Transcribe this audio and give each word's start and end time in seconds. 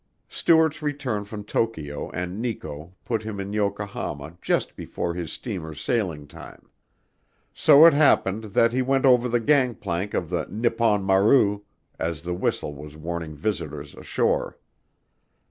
Stuart's 0.29 0.81
return 0.81 1.25
from 1.25 1.43
Tokyo 1.43 2.09
and 2.09 2.41
Nikko 2.41 2.95
put 3.05 3.21
him 3.21 3.39
in 3.39 3.53
Yokohama 3.53 4.35
just 4.41 4.75
before 4.75 5.13
his 5.13 5.31
steamer's 5.31 5.79
sailing 5.79 6.25
time. 6.25 6.69
So 7.53 7.85
it 7.85 7.93
happened 7.93 8.45
that 8.45 8.73
he 8.73 8.81
went 8.81 9.05
over 9.05 9.29
the 9.29 9.39
gang 9.39 9.75
plank 9.75 10.15
of 10.15 10.31
the 10.31 10.47
Nippon 10.49 11.03
Maru 11.03 11.61
as 11.99 12.23
the 12.23 12.33
whistle 12.33 12.73
was 12.73 12.97
warning 12.97 13.35
visitors 13.35 13.93
ashore. 13.93 14.57